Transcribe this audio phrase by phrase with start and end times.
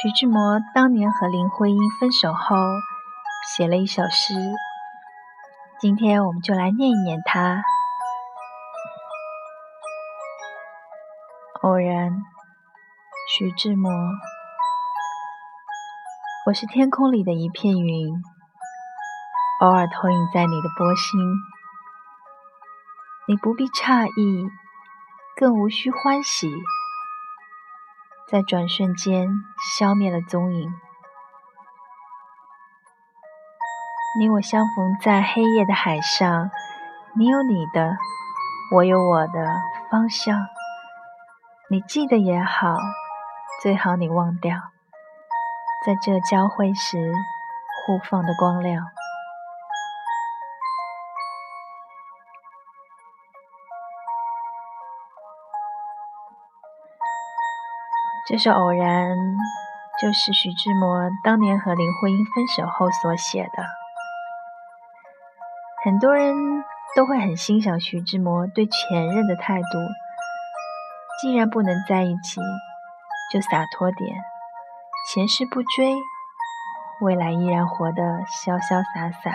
[0.00, 2.54] 徐志摩当年和林徽因分手后，
[3.48, 4.32] 写了一首诗。
[5.80, 7.60] 今天我们就来念一念它。
[11.62, 12.12] 偶然，
[13.36, 13.90] 徐志摩。
[16.46, 18.22] 我是天空里的一片云，
[19.62, 21.20] 偶尔投影在你的波心。
[23.26, 24.48] 你不必诧异，
[25.34, 26.48] 更无需欢喜。
[28.30, 29.26] 在转瞬间
[29.78, 30.70] 消灭了踪影。
[34.20, 36.50] 你我相逢在黑夜的海上，
[37.14, 37.96] 你有你的，
[38.74, 39.56] 我有我的
[39.90, 40.46] 方向。
[41.70, 42.76] 你记得也好，
[43.62, 44.58] 最好你忘掉，
[45.86, 47.10] 在这交汇时
[47.86, 48.84] 互放的光亮。
[58.28, 59.16] 这首《偶然》
[60.02, 63.64] 就是徐志摩当年和林徽因分手后所写的。
[65.82, 66.36] 很多人
[66.94, 69.78] 都会很欣赏徐志摩对前任的态度，
[71.22, 72.38] 既然不能在一起，
[73.32, 74.14] 就洒脱点，
[75.10, 75.96] 前世不追，
[77.00, 79.32] 未来依然活得潇潇洒洒。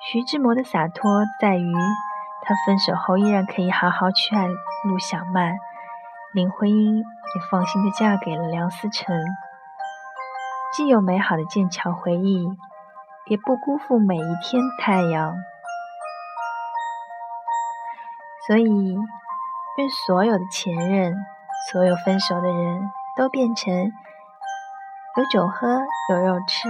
[0.00, 1.74] 徐志摩的洒脱在于，
[2.40, 5.58] 他分手后依然可以好好去爱陆小曼。
[6.32, 9.14] 林徽因也放心的嫁给了梁思成，
[10.74, 12.48] 既有美好的剑桥回忆，
[13.26, 15.36] 也不辜负每一天太阳。
[18.46, 18.96] 所以，
[19.76, 21.14] 愿所有的前任，
[21.70, 23.92] 所有分手的人都变成
[25.16, 26.68] 有酒喝、有肉吃、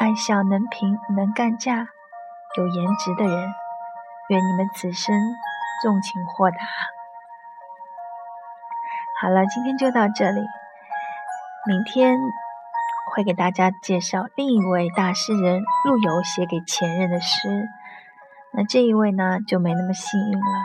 [0.00, 1.86] 爱笑能平能干架、
[2.56, 3.54] 有颜值的人。
[4.28, 5.14] 愿你们此生
[5.82, 6.58] 纵情豁达。
[9.20, 10.40] 好了，今天就到这里。
[11.66, 12.16] 明天
[13.14, 17.68] 会给大家介绍另一位大诗人陆游写给前任的诗。
[18.52, 20.58] 那这一位呢，就没那么幸运了，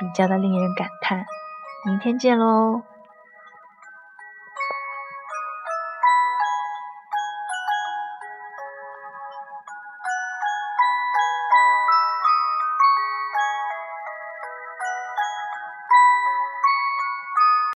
[0.00, 1.26] 比较的令人感叹。
[1.84, 2.82] 明天见喽。